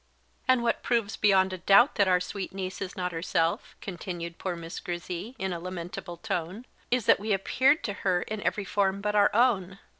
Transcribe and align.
"And 0.47 0.63
what 0.63 0.81
proves 0.81 1.15
beyond 1.15 1.53
a 1.53 1.59
doubt 1.59 1.93
that 1.93 2.07
our 2.07 2.19
sweet 2.19 2.53
niece 2.53 2.81
is 2.81 2.97
not 2.97 3.11
herself," 3.11 3.75
continued 3.81 4.39
poor 4.39 4.55
Miss 4.55 4.79
Grizzy, 4.79 5.35
in 5.37 5.53
a 5.53 5.59
lamentable 5.59 6.17
tone, 6.17 6.65
"is 6.89 7.05
that 7.05 7.19
we 7.19 7.33
appeared 7.33 7.83
to 7.83 7.93
her 8.01 8.23
in 8.23 8.41
every 8.41 8.65
form 8.65 8.99
but 8.99 9.13
our 9.13 9.29
own! 9.31 9.77